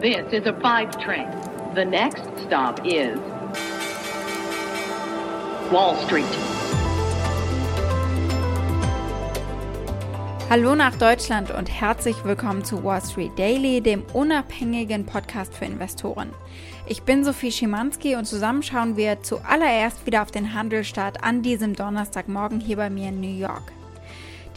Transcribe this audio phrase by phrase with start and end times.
[0.00, 1.28] This is a five train.
[1.74, 3.18] The next stop is
[5.70, 6.24] Wall Street.
[10.48, 16.30] Hallo nach Deutschland und herzlich willkommen zu Wall Street Daily, dem unabhängigen Podcast für Investoren.
[16.86, 21.74] Ich bin Sophie Schimanski und zusammen schauen wir zuallererst wieder auf den Handelsstart an diesem
[21.74, 23.70] Donnerstagmorgen hier bei mir in New York.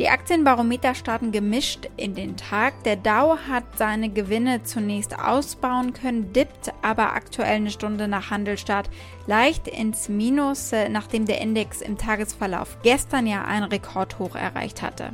[0.03, 2.73] Die Aktienbarometer starten gemischt in den Tag.
[2.83, 8.89] Der Dow hat seine Gewinne zunächst ausbauen können, dippt aber aktuell eine Stunde nach Handelstart
[9.27, 15.11] leicht ins Minus, äh, nachdem der Index im Tagesverlauf gestern ja ein Rekordhoch erreicht hatte.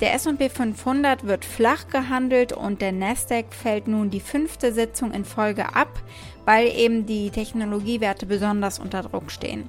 [0.00, 5.24] Der S&P 500 wird flach gehandelt und der Nasdaq fällt nun die fünfte Sitzung in
[5.24, 6.02] Folge ab,
[6.44, 9.68] weil eben die Technologiewerte besonders unter Druck stehen.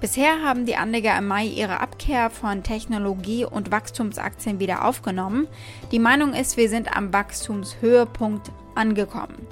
[0.00, 5.46] Bisher haben die Anleger im Mai ihre Abkehr von Technologie- und Wachstumsaktien wieder aufgenommen.
[5.92, 9.46] Die Meinung ist, wir sind am Wachstumshöhepunkt angekommen.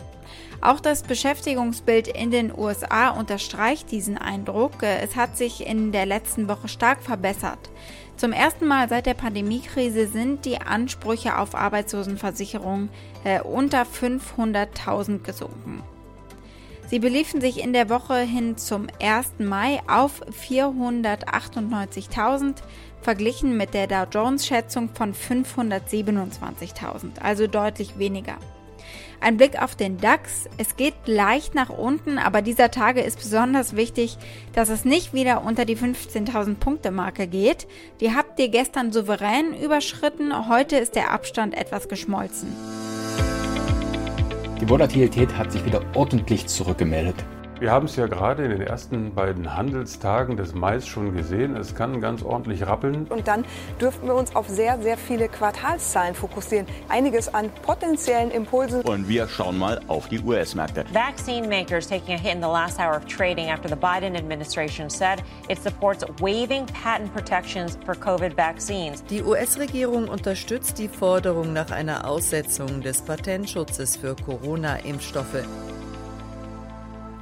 [0.63, 4.83] Auch das Beschäftigungsbild in den USA unterstreicht diesen Eindruck.
[4.83, 7.71] Es hat sich in der letzten Woche stark verbessert.
[8.17, 12.89] Zum ersten Mal seit der Pandemiekrise sind die Ansprüche auf Arbeitslosenversicherung
[13.23, 15.83] äh, unter 500.000 gesunken.
[16.91, 19.41] Sie beliefen sich in der Woche hin zum 1.
[19.41, 22.55] Mai auf 498.000,
[23.03, 28.39] verglichen mit der Dow Jones-Schätzung von 527.000, also deutlich weniger.
[29.21, 30.49] Ein Blick auf den DAX.
[30.57, 34.17] Es geht leicht nach unten, aber dieser Tage ist besonders wichtig,
[34.55, 37.67] dass es nicht wieder unter die 15.000 Punkte Marke geht.
[38.01, 40.49] Die habt ihr gestern souverän überschritten.
[40.49, 42.57] Heute ist der Abstand etwas geschmolzen.
[44.61, 47.15] Die Volatilität hat sich wieder ordentlich zurückgemeldet.
[47.61, 51.57] Wir haben es ja gerade in den ersten beiden Handelstagen des Mais schon gesehen.
[51.57, 53.09] Es kann ganz ordentlich rappeln.
[53.09, 53.45] Und dann
[53.81, 56.69] dürften wir uns auf sehr, sehr viele Quartalszahlen fokussieren.
[56.89, 58.83] Einiges an potenziellen Impulsen.
[58.83, 60.85] Und wir schauen mal auf die US-Märkte.
[60.93, 64.89] Vaccine makers taking a hit in the last hour of trading after the Biden administration
[64.89, 69.03] said it supports waiving patent protections for COVID vaccines.
[69.11, 75.43] Die US-Regierung unterstützt die Forderung nach einer Aussetzung des Patentschutzes für Corona-Impfstoffe.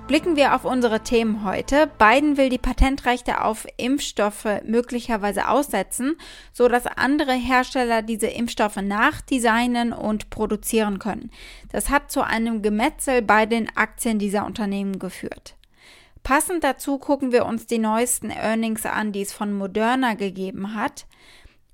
[0.06, 1.90] Blicken wir auf unsere Themen heute.
[1.98, 6.16] Biden will die Patentrechte auf Impfstoffe möglicherweise aussetzen,
[6.52, 11.32] so dass andere Hersteller diese Impfstoffe nachdesignen und produzieren können.
[11.72, 15.56] Das hat zu einem Gemetzel bei den Aktien dieser Unternehmen geführt.
[16.22, 21.06] Passend dazu gucken wir uns die neuesten Earnings an, die es von Moderna gegeben hat.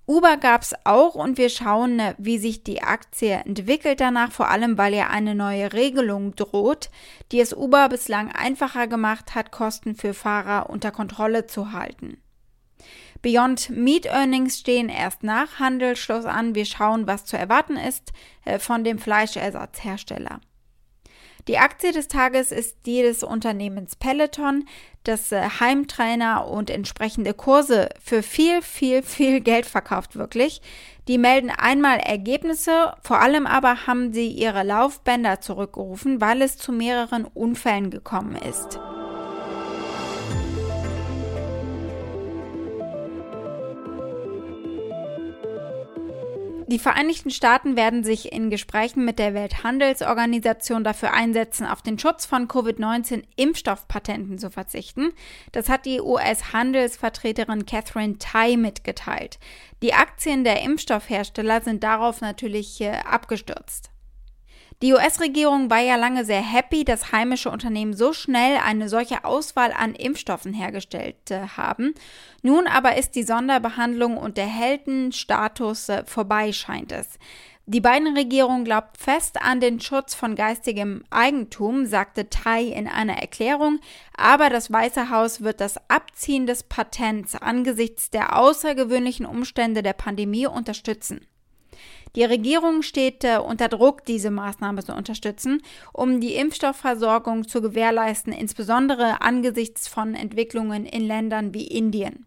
[0.07, 4.49] Uber gab es auch und wir schauen, äh, wie sich die Aktie entwickelt danach, vor
[4.49, 6.91] allem weil ja eine neue Regelung droht,
[7.31, 12.19] die es Uber bislang einfacher gemacht hat, Kosten für Fahrer unter Kontrolle zu halten.
[13.23, 16.57] Beyond Meat Earnings stehen erst nach Handelsschluss an.
[16.57, 18.13] Wir schauen, was zu erwarten ist
[18.45, 20.41] äh, von dem Fleischersatzhersteller.
[21.49, 24.65] Die Aktie des Tages ist die des Unternehmens Peloton,
[25.03, 30.63] das äh, Heimtrainer und entsprechende Kurse für viel, viel, viel Geld verkauft wirklich.
[31.09, 36.71] Die melden einmal Ergebnisse, vor allem aber haben sie ihre Laufbänder zurückgerufen, weil es zu
[36.71, 38.79] mehreren Unfällen gekommen ist.
[46.73, 52.25] Die Vereinigten Staaten werden sich in Gesprächen mit der Welthandelsorganisation dafür einsetzen, auf den Schutz
[52.25, 55.13] von Covid-19-Impfstoffpatenten zu verzichten.
[55.53, 59.39] Das hat die US-Handelsvertreterin Catherine Tai mitgeteilt.
[59.83, 63.92] Die Aktien der Impfstoffhersteller sind darauf natürlich äh, abgestürzt.
[64.83, 69.73] Die US-Regierung war ja lange sehr happy, dass heimische Unternehmen so schnell eine solche Auswahl
[69.73, 71.95] an Impfstoffen hergestellt äh, haben.
[72.43, 77.07] Nun aber ist die Sonderbehandlung und der Heldenstatus äh, vorbei, scheint es.
[77.67, 83.19] Die beiden Regierungen glaubt fest an den Schutz von geistigem Eigentum, sagte Tai in einer
[83.19, 83.79] Erklärung,
[84.17, 90.49] aber das Weiße Haus wird das Abziehen des Patents angesichts der außergewöhnlichen Umstände der Pandemie
[90.49, 91.25] unterstützen.
[92.15, 95.63] Die Regierung steht äh, unter Druck, diese Maßnahme zu unterstützen,
[95.93, 102.27] um die Impfstoffversorgung zu gewährleisten, insbesondere angesichts von Entwicklungen in Ländern wie Indien.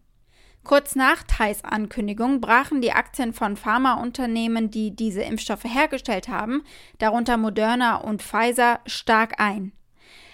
[0.64, 6.64] Kurz nach Thais Ankündigung brachen die Aktien von Pharmaunternehmen, die diese Impfstoffe hergestellt haben,
[6.98, 9.70] darunter Moderna und Pfizer, stark ein.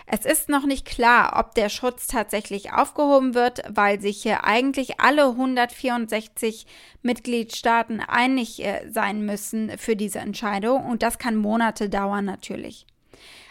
[0.06, 5.00] Es ist noch nicht klar, ob der Schutz tatsächlich aufgehoben wird, weil sich hier eigentlich
[5.00, 6.66] alle 164
[7.02, 12.86] Mitgliedstaaten einig äh, sein müssen für diese Entscheidung und das kann Monate dauern natürlich.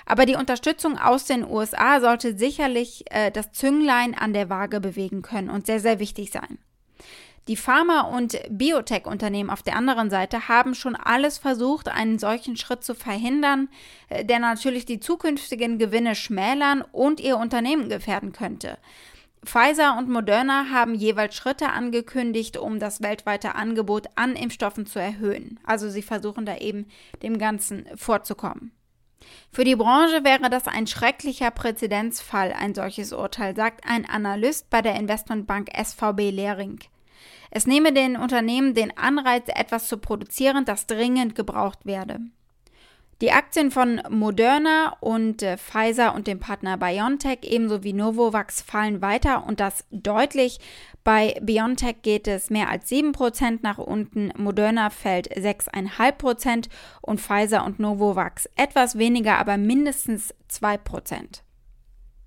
[0.05, 5.21] Aber die Unterstützung aus den USA sollte sicherlich äh, das Zünglein an der Waage bewegen
[5.21, 6.57] können und sehr, sehr wichtig sein.
[7.47, 12.83] Die Pharma- und Biotech-Unternehmen auf der anderen Seite haben schon alles versucht, einen solchen Schritt
[12.83, 13.69] zu verhindern,
[14.09, 18.77] äh, der natürlich die zukünftigen Gewinne schmälern und ihr Unternehmen gefährden könnte.
[19.43, 25.59] Pfizer und Moderna haben jeweils Schritte angekündigt, um das weltweite Angebot an Impfstoffen zu erhöhen.
[25.63, 26.85] Also sie versuchen da eben
[27.23, 28.71] dem Ganzen vorzukommen.
[29.51, 34.83] Für die Branche wäre das ein schrecklicher Präzedenzfall, ein solches Urteil, sagt ein Analyst bei
[34.83, 36.79] der Investmentbank SVB Lehring.
[37.51, 42.21] Es nehme den Unternehmen den Anreiz, etwas zu produzieren, das dringend gebraucht werde.
[43.21, 49.03] Die Aktien von Moderna und äh, Pfizer und dem Partner BioNTech ebenso wie Novavax fallen
[49.03, 50.59] weiter und das deutlich.
[51.03, 56.67] Bei BioNTech geht es mehr als 7% nach unten, Moderna fällt 6,5%
[57.01, 61.41] und Pfizer und Novavax etwas weniger, aber mindestens 2%.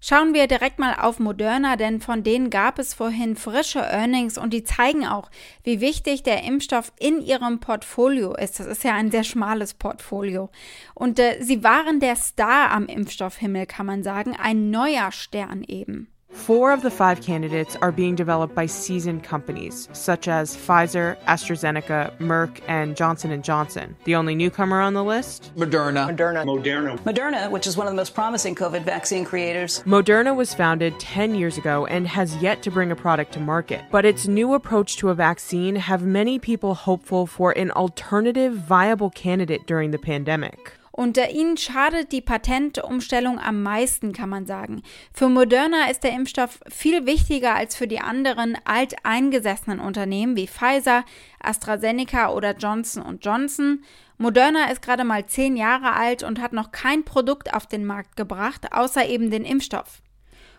[0.06, 4.52] Schauen wir direkt mal auf Moderna, denn von denen gab es vorhin frische Earnings und
[4.52, 5.30] die zeigen auch,
[5.62, 8.60] wie wichtig der Impfstoff in ihrem Portfolio ist.
[8.60, 10.50] Das ist ja ein sehr schmales Portfolio.
[10.92, 16.13] Und äh, sie waren der Star am Impfstoffhimmel, kann man sagen, ein neuer Stern eben.
[16.34, 22.18] Four of the five candidates are being developed by seasoned companies such as Pfizer, AstraZeneca,
[22.18, 23.96] Merck, and Johnson & Johnson.
[24.04, 25.52] The only newcomer on the list?
[25.56, 26.14] Moderna.
[26.14, 26.44] Moderna.
[26.44, 26.98] Moderna.
[26.98, 29.82] Moderna, which is one of the most promising COVID vaccine creators.
[29.84, 33.80] Moderna was founded 10 years ago and has yet to bring a product to market.
[33.90, 39.08] But its new approach to a vaccine have many people hopeful for an alternative viable
[39.08, 40.73] candidate during the pandemic.
[40.96, 44.82] Äh, ihnen schadet die Patentumstellung am meisten, kann man sagen.
[45.12, 51.04] Für Moderna ist der Impfstoff viel wichtiger als für die anderen alteingesessenen Unternehmen wie Pfizer,
[51.40, 53.82] AstraZeneca oder Johnson Johnson.
[54.18, 58.16] Moderna ist gerade mal zehn Jahre alt und hat noch kein Produkt auf den Markt
[58.16, 60.00] gebracht, außer eben den Impfstoff.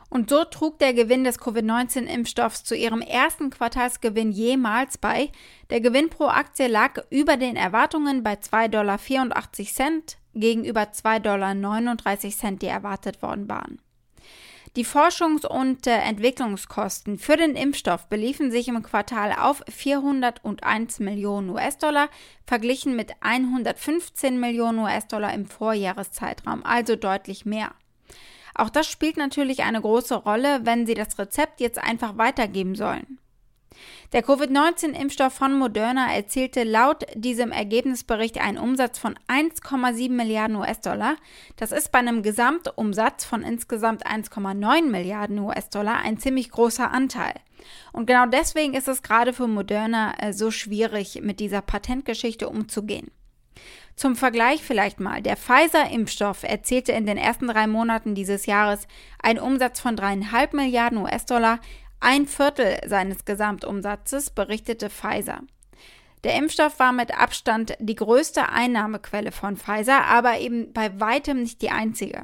[0.10, 5.32] Und so trug der Gewinn des Covid-19-Impfstoffs zu ihrem ersten Quartalsgewinn jemals bei.
[5.72, 9.00] Der Gewinn pro Aktie lag über den Erwartungen bei 2,84 Dollar
[10.36, 13.80] gegenüber 2,39 Dollar, die erwartet worden waren.
[14.76, 21.50] Die Forschungs- und äh, Entwicklungskosten für den Impfstoff beliefen sich im Quartal auf 401 Millionen
[21.50, 22.10] US-Dollar,
[22.46, 27.72] verglichen mit 115 Millionen US-Dollar im Vorjahreszeitraum, also deutlich mehr.
[28.54, 33.20] Auch das spielt natürlich eine große Rolle, wenn Sie das Rezept jetzt einfach weitergeben sollen.
[34.14, 41.16] Der Covid-19-Impfstoff von Moderna erzielte laut diesem Ergebnisbericht einen Umsatz von 1,7 Milliarden US-Dollar.
[41.58, 47.34] Das ist bei einem Gesamtumsatz von insgesamt 1,9 Milliarden US-Dollar ein ziemlich großer Anteil.
[47.92, 53.10] Und genau deswegen ist es gerade für Moderna äh, so schwierig, mit dieser Patentgeschichte umzugehen.
[53.96, 58.88] Zum Vergleich vielleicht mal, der Pfizer-Impfstoff erzielte in den ersten drei Monaten dieses Jahres
[59.24, 61.60] einen Umsatz von dreieinhalb Milliarden US-Dollar,
[62.00, 65.42] ein Viertel seines Gesamtumsatzes berichtete Pfizer.
[66.24, 71.62] Der Impfstoff war mit Abstand die größte Einnahmequelle von Pfizer, aber eben bei weitem nicht
[71.62, 72.24] die einzige.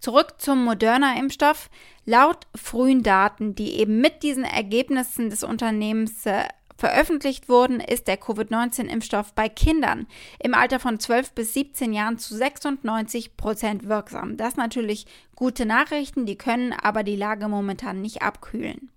[0.00, 1.70] Zurück zum Moderna-Impfstoff.
[2.04, 6.44] Laut frühen Daten, die eben mit diesen Ergebnissen des Unternehmens äh,
[6.76, 10.06] veröffentlicht wurden, ist der Covid-19-Impfstoff bei Kindern
[10.38, 14.36] im Alter von 12 bis 17 Jahren zu 96 Prozent wirksam.
[14.36, 15.06] Das natürlich
[15.36, 18.90] gute Nachrichten, die können aber die Lage momentan nicht abkühlen.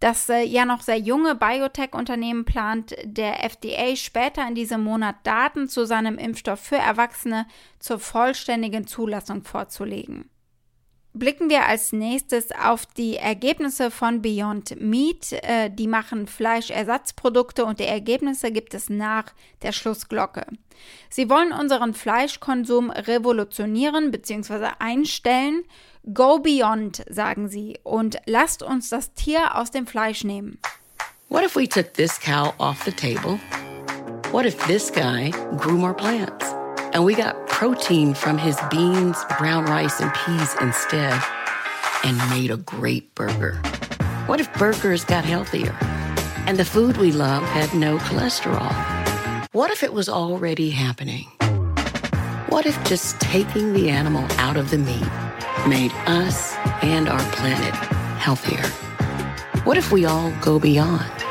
[0.00, 5.68] Das äh, ja noch sehr junge Biotech-Unternehmen plant der FDA später in diesem Monat Daten
[5.68, 7.46] zu seinem Impfstoff für Erwachsene
[7.78, 10.28] zur vollständigen Zulassung vorzulegen.
[11.16, 15.32] Blicken wir als nächstes auf die Ergebnisse von Beyond Meat.
[15.32, 19.26] Äh, die machen Fleischersatzprodukte und die Ergebnisse gibt es nach
[19.62, 20.44] der Schlussglocke.
[21.08, 24.70] Sie wollen unseren Fleischkonsum revolutionieren bzw.
[24.80, 25.62] einstellen.
[26.12, 30.58] Go beyond, sagen sie, und lasst uns das Tier aus dem Fleisch nehmen.
[31.28, 33.38] What if we took this cow off the table?
[34.32, 36.63] What if this guy grew more plants?
[36.94, 41.20] And we got protein from his beans, brown rice, and peas instead,
[42.04, 43.56] and made a great burger.
[44.26, 45.76] What if burgers got healthier
[46.46, 48.72] and the food we love had no cholesterol?
[49.50, 51.26] What if it was already happening?
[52.48, 55.08] What if just taking the animal out of the meat
[55.66, 57.74] made us and our planet
[58.20, 58.68] healthier?
[59.64, 61.23] What if we all go beyond?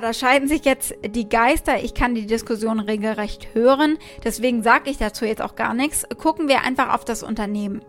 [0.00, 1.82] Da scheiden sich jetzt die Geister.
[1.82, 3.98] Ich kann die Diskussion regelrecht hören.
[4.24, 6.04] Deswegen sage ich dazu jetzt auch gar nichts.
[6.18, 7.82] Gucken wir einfach auf das Unternehmen.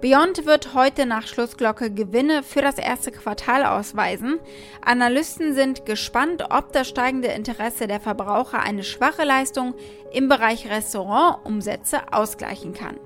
[0.00, 4.38] Beyond wird heute nach Schlussglocke Gewinne für das erste Quartal ausweisen.
[4.84, 9.74] Analysten sind gespannt, ob das steigende Interesse der Verbraucher eine schwache Leistung
[10.12, 12.98] im Bereich Restaurantumsätze ausgleichen kann.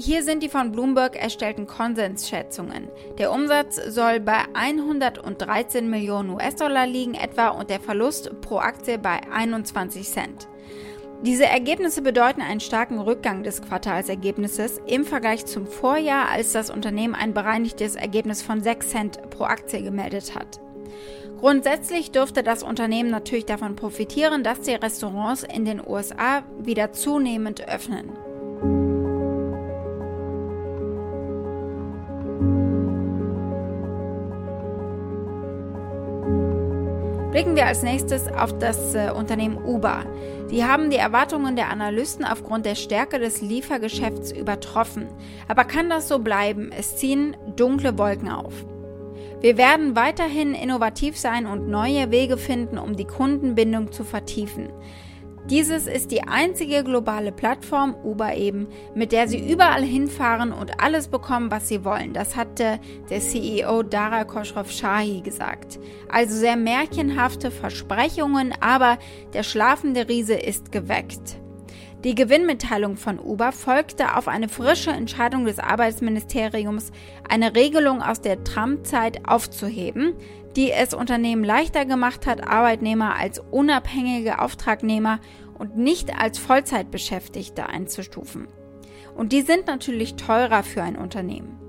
[0.00, 2.88] Hier sind die von Bloomberg erstellten Konsensschätzungen.
[3.18, 9.18] Der Umsatz soll bei 113 Millionen US-Dollar liegen etwa und der Verlust pro Aktie bei
[9.32, 10.46] 21 Cent.
[11.22, 17.16] Diese Ergebnisse bedeuten einen starken Rückgang des Quartalsergebnisses im Vergleich zum Vorjahr, als das Unternehmen
[17.16, 20.60] ein bereinigtes Ergebnis von 6 Cent pro Aktie gemeldet hat.
[21.40, 27.68] Grundsätzlich dürfte das Unternehmen natürlich davon profitieren, dass die Restaurants in den USA wieder zunehmend
[27.68, 28.12] öffnen.
[37.38, 40.04] Blicken wir als nächstes auf das äh, Unternehmen Uber.
[40.48, 45.06] Sie haben die Erwartungen der Analysten aufgrund der Stärke des Liefergeschäfts übertroffen.
[45.46, 46.72] Aber kann das so bleiben?
[46.76, 48.66] Es ziehen dunkle Wolken auf.
[49.40, 54.70] Wir werden weiterhin innovativ sein und neue Wege finden, um die Kundenbindung zu vertiefen.
[55.50, 61.08] Dieses ist die einzige globale Plattform, Uber eben, mit der Sie überall hinfahren und alles
[61.08, 62.12] bekommen, was Sie wollen.
[62.12, 62.78] Das hatte
[63.08, 65.78] der CEO Dara Khosrow-Shahi gesagt.
[66.10, 68.98] Also sehr märchenhafte Versprechungen, aber
[69.32, 71.38] der schlafende Riese ist geweckt.
[72.04, 76.92] Die Gewinnmitteilung von Uber folgte auf eine frische Entscheidung des Arbeitsministeriums,
[77.26, 80.12] eine Regelung aus der Trump-Zeit aufzuheben,
[80.58, 85.20] die es Unternehmen leichter gemacht hat, Arbeitnehmer als unabhängige Auftragnehmer
[85.56, 88.48] und nicht als Vollzeitbeschäftigte einzustufen.
[89.16, 91.60] Und die sind natürlich teurer für ein Unternehmen.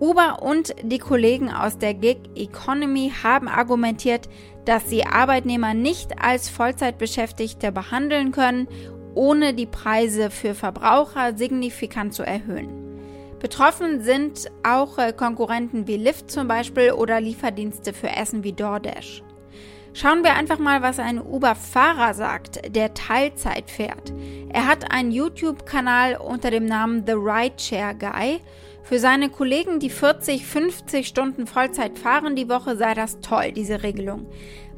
[0.00, 4.26] Uber und die Kollegen aus der Gig Economy haben argumentiert,
[4.64, 8.68] dass sie Arbeitnehmer nicht als Vollzeitbeschäftigte behandeln können
[9.14, 12.81] ohne die Preise für Verbraucher signifikant zu erhöhen.
[13.42, 19.24] Betroffen sind auch äh, Konkurrenten wie Lyft zum Beispiel oder Lieferdienste für Essen wie DoorDash.
[19.94, 24.12] Schauen wir einfach mal, was ein Uber-Fahrer sagt, der Teilzeit fährt.
[24.48, 28.40] Er hat einen YouTube-Kanal unter dem Namen The Rideshare Guy.
[28.84, 33.82] Für seine Kollegen, die 40, 50 Stunden Vollzeit fahren die Woche, sei das toll, diese
[33.82, 34.28] Regelung.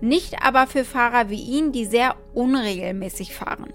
[0.01, 3.75] Nicht aber für Fahrer wie ihn, die sehr unregelmäßig fahren.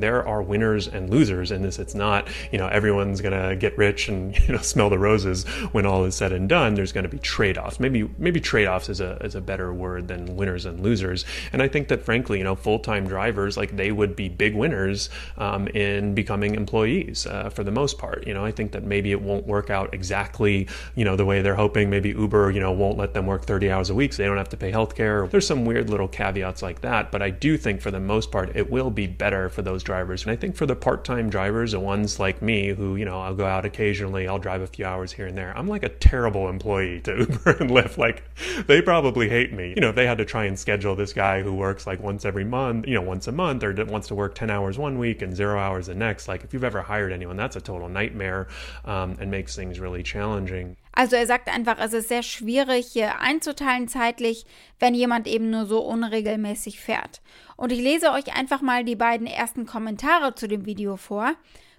[0.00, 1.78] There are winners and losers in this.
[1.78, 5.44] It's not, you know, everyone's going to get rich and, you know, smell the roses
[5.72, 6.74] when all is said and done.
[6.74, 7.80] There's going to be trade-offs.
[7.80, 11.24] Maybe, maybe trade-offs is a, is a better word than winners and losers.
[11.52, 15.10] And I think that frankly, you know, full-time drivers, like they would be big winners
[15.36, 18.26] um, in becoming employees uh, for the most part.
[18.26, 21.42] You know, I think that maybe it won't work out exactly, you know, the way
[21.42, 21.90] they're hoping.
[21.90, 24.36] Maybe Uber, you know, won't let them work 30 hours a week so they don't
[24.36, 25.30] have to pay healthcare.
[25.30, 28.54] There's some weird little caveats like that, but I do think for the most part,
[28.56, 30.22] it will be better for those drivers.
[30.22, 33.20] And I think for the part time drivers, the ones like me who, you know,
[33.20, 35.56] I'll go out occasionally, I'll drive a few hours here and there.
[35.56, 37.96] I'm like a terrible employee to Uber and Lyft.
[37.96, 38.22] Like,
[38.66, 39.72] they probably hate me.
[39.74, 42.26] You know, if they had to try and schedule this guy who works like once
[42.26, 45.22] every month, you know, once a month or wants to work 10 hours one week
[45.22, 48.46] and zero hours the next, like, if you've ever hired anyone, that's a total nightmare
[48.84, 50.76] um, and makes things really challenging.
[50.98, 54.44] Also er sagt einfach, es ist sehr schwierig hier einzuteilen zeitlich,
[54.80, 57.20] wenn jemand eben nur so unregelmäßig fährt.
[57.58, 61.34] Und ich lese euch einfach mal die beiden ersten Kommentare zu dem Video vor.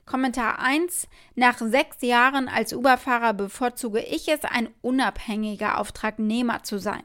[0.05, 1.07] Kommentar 1.
[1.36, 7.03] Nach sechs Jahren als Uber-Fahrer bevorzuge ich es, ein unabhängiger Auftragnehmer zu sein.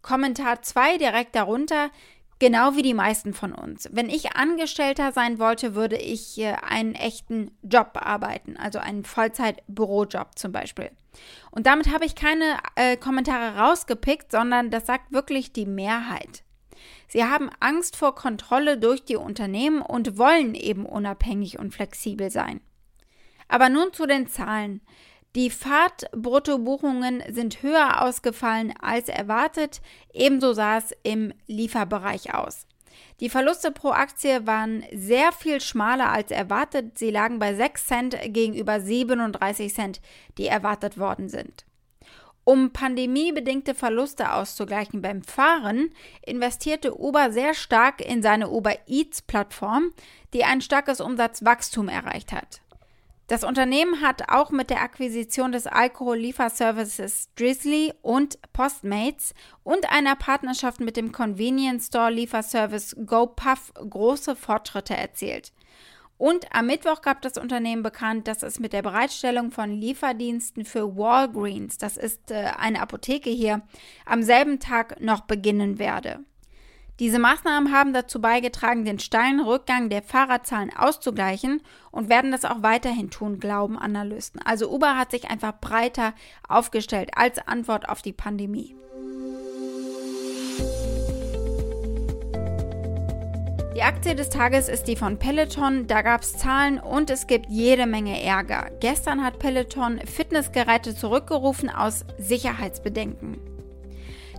[0.00, 1.90] Kommentar 2 direkt darunter.
[2.38, 3.90] Genau wie die meisten von uns.
[3.92, 10.38] Wenn ich Angestellter sein wollte, würde ich äh, einen echten Job arbeiten, also einen Vollzeit-Bürojob
[10.38, 10.92] zum Beispiel.
[11.50, 16.42] Und damit habe ich keine äh, Kommentare rausgepickt, sondern das sagt wirklich die Mehrheit.
[17.08, 22.60] Sie haben Angst vor Kontrolle durch die Unternehmen und wollen eben unabhängig und flexibel sein.
[23.48, 24.80] Aber nun zu den Zahlen.
[25.34, 29.82] Die Fahrtbruttobuchungen sind höher ausgefallen als erwartet,
[30.12, 32.66] ebenso sah es im Lieferbereich aus.
[33.20, 36.98] Die Verluste pro Aktie waren sehr viel schmaler als erwartet.
[36.98, 40.00] Sie lagen bei 6 Cent gegenüber 37 Cent,
[40.38, 41.67] die erwartet worden sind.
[42.48, 45.90] Um pandemiebedingte Verluste auszugleichen beim Fahren,
[46.24, 49.92] investierte Uber sehr stark in seine Uber Eats Plattform,
[50.32, 52.62] die ein starkes Umsatzwachstum erreicht hat.
[53.26, 60.80] Das Unternehmen hat auch mit der Akquisition des Alkohollieferservices Drizzly und Postmates und einer Partnerschaft
[60.80, 65.52] mit dem Convenience Store Lieferservice GoPuff große Fortschritte erzielt.
[66.18, 70.96] Und am Mittwoch gab das Unternehmen bekannt, dass es mit der Bereitstellung von Lieferdiensten für
[70.96, 73.62] Walgreens, das ist äh, eine Apotheke hier,
[74.04, 76.18] am selben Tag noch beginnen werde.
[76.98, 82.64] Diese Maßnahmen haben dazu beigetragen, den steilen Rückgang der Fahrerzahlen auszugleichen und werden das auch
[82.64, 84.42] weiterhin tun, glauben Analysten.
[84.42, 86.14] Also Uber hat sich einfach breiter
[86.48, 88.74] aufgestellt als Antwort auf die Pandemie.
[93.78, 95.86] Die Aktie des Tages ist die von Peloton.
[95.86, 98.72] Da gab es Zahlen und es gibt jede Menge Ärger.
[98.80, 103.38] Gestern hat Peloton Fitnessgeräte zurückgerufen aus Sicherheitsbedenken.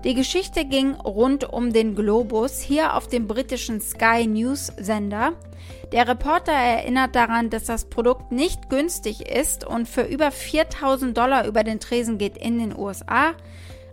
[0.03, 5.31] Die Geschichte ging rund um den Globus hier auf dem britischen Sky News Sender.
[5.93, 11.47] Der Reporter erinnert daran, dass das Produkt nicht günstig ist und für über 4000 Dollar
[11.47, 13.35] über den Tresen geht in den USA.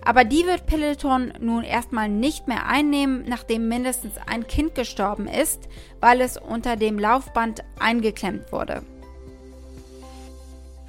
[0.06, 5.68] Aber die wird Peloton nun erstmal nicht mehr einnehmen, nachdem mindestens ein Kind gestorben ist,
[6.00, 8.84] weil es unter dem Laufband eingeklemmt wurde.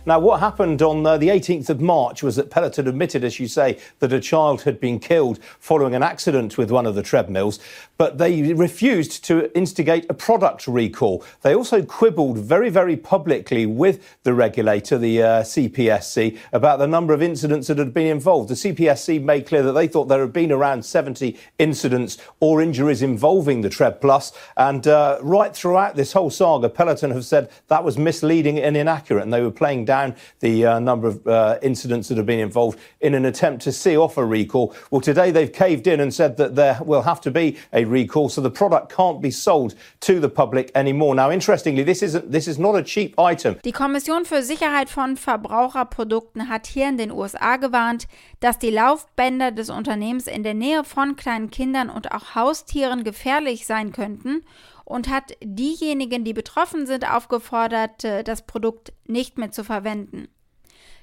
[0.07, 3.47] Now, what happened on uh, the 18th of March was that Peloton admitted, as you
[3.49, 7.59] say, that a child had been killed following an accident with one of the treadmills,
[7.97, 11.25] but they refused to instigate a product recall.
[11.41, 17.13] They also quibbled very, very publicly with the regulator, the uh, CPSC, about the number
[17.13, 18.47] of incidents that had been involved.
[18.47, 23.01] The CPSC made clear that they thought there had been around 70 incidents or injuries
[23.01, 27.83] involving the Tread Plus, and uh, right throughout this whole saga, Peloton have said that
[27.83, 31.57] was misleading and inaccurate, and they were playing down down the uh, number of uh,
[31.61, 34.75] incidents that have been involved in an attempt to see off a recall.
[34.91, 38.29] Well, today they've caved in and said that there will have to be a recall,
[38.29, 41.15] so the product can't be sold to the public anymore.
[41.15, 43.55] Now, interestingly, this isn't this is not a cheap item.
[43.63, 48.07] Die Kommission für Sicherheit von Verbraucherprodukten hat hier in den USA gewarnt,
[48.39, 53.65] dass die Laufbänder des Unternehmens in der Nähe von kleinen Kindern und auch Haustieren gefährlich
[53.65, 54.43] sein könnten
[54.87, 60.29] und hat diejenigen, die betroffen sind, aufgefordert, äh, das Produkt nicht mehr zu verwenden.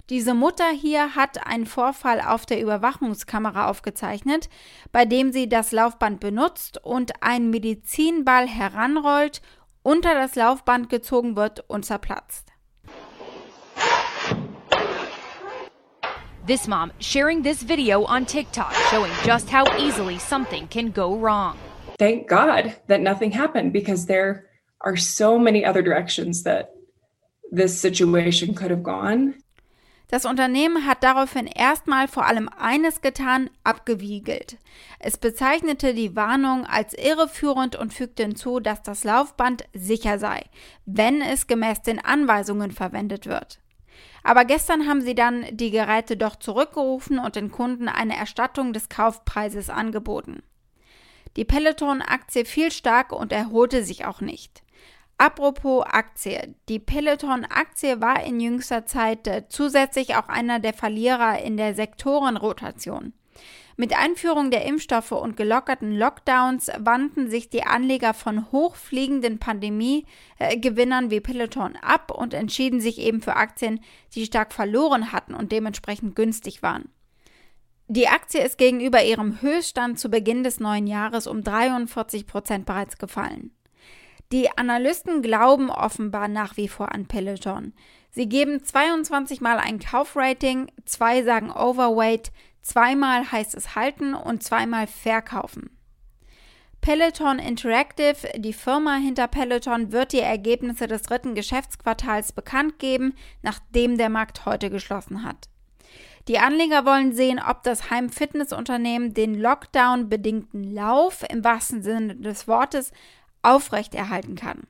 [0.09, 4.49] Diese Mutter hier hat einen Vorfall auf der Überwachungskamera aufgezeichnet,
[4.91, 9.43] bei dem sie das Laufband benutzt und einen Medizinball heranrollt,
[9.83, 12.53] unter das Laufband gezogen wird und zerplatzt.
[16.47, 21.57] This mom sharing this video on TikTok showing just how easily something can go wrong.
[21.99, 24.45] Thank God that nothing happened because there
[24.81, 26.71] are so many other directions that
[27.51, 29.35] this situation could have gone.
[30.09, 34.59] Das Unternehmen hat daraufhin erstmal vor allem eines getan, abgewiegelt.
[34.99, 40.45] Es bezeichnete die Warnung als irreführend und fügte hinzu, dass das Laufband sicher sei,
[40.85, 43.61] wenn es gemäß den Anweisungen verwendet wird.
[44.23, 48.89] Aber gestern haben sie dann die Geräte doch zurückgerufen und den Kunden eine Erstattung des
[48.89, 50.43] Kaufpreises angeboten.
[51.37, 54.63] Die Peloton-Aktie fiel stark und erholte sich auch nicht.
[55.19, 56.55] Apropos Aktie.
[56.69, 63.13] Die Peloton-Aktie war in jüngster Zeit äh, zusätzlich auch einer der Verlierer in der Sektorenrotation.
[63.77, 71.21] Mit Einführung der Impfstoffe und gelockerten Lockdowns wandten sich die Anleger von hochfliegenden Pandemie-Gewinnern wie
[71.21, 73.81] Peloton ab und entschieden sich eben für Aktien,
[74.15, 76.89] die stark verloren hatten und dementsprechend günstig waren.
[77.87, 82.97] Die Aktie ist gegenüber ihrem Höchststand zu Beginn des neuen Jahres um 43 Prozent bereits
[82.97, 83.51] gefallen.
[84.33, 87.75] Die Analysten glauben offenbar nach wie vor an Peloton.
[88.11, 94.87] Sie geben 22 Mal ein Kaufrating, zwei sagen Overweight, zweimal heißt es halten und zweimal
[94.87, 95.71] verkaufen.
[96.81, 103.99] Peloton Interactive, die Firma hinter Peloton, wird die Ergebnisse des dritten Geschäftsquartals bekannt geben, nachdem
[103.99, 105.49] der Markt heute geschlossen hat.
[106.29, 112.93] Die Anleger wollen sehen, ob das Heimfitnessunternehmen den Lockdown-bedingten Lauf im wahrsten Sinne des Wortes
[113.43, 114.63] aufrechterhalten kann.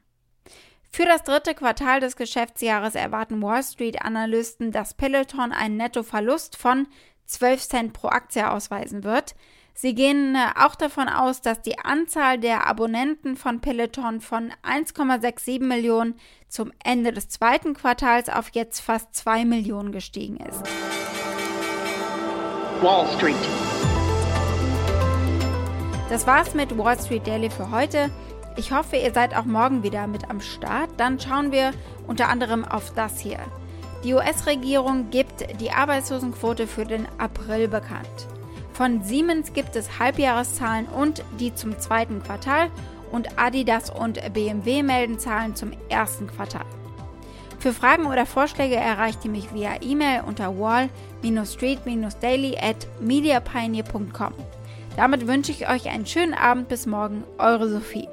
[0.91, 6.89] Für das dritte Quartal des Geschäftsjahres erwarten Wall Street-Analysten, dass Peloton einen Nettoverlust von
[7.27, 9.35] 12 Cent pro Aktie ausweisen wird.
[9.77, 15.65] Sie gehen äh, auch davon aus, dass die Anzahl der Abonnenten von Peloton von 1,67
[15.65, 16.15] Millionen
[16.49, 20.63] zum Ende des zweiten Quartals auf jetzt fast 2 Millionen gestiegen ist.
[22.85, 23.35] Wall Street.
[26.11, 28.11] Das war's mit Wall Street Daily für heute.
[28.59, 30.91] Ich hoffe, ihr seid auch morgen wieder mit am Start.
[30.99, 31.73] Dann schauen wir
[32.07, 33.39] unter anderem auf das hier.
[34.05, 38.27] Die US-Regierung gibt die Arbeitslosenquote für den April bekannt.
[38.75, 42.69] Von Siemens gibt es Halbjahreszahlen und die zum zweiten Quartal
[43.11, 46.67] und Adidas und BMW melden Zahlen zum ersten Quartal.
[47.65, 54.35] Für Fragen oder Vorschläge erreicht ihr mich via E-Mail unter wall-street-daily at mediapioneer.com.
[54.99, 58.07] Damit wünsche ich euch einen schönen Abend bis morgen, eure Sophie.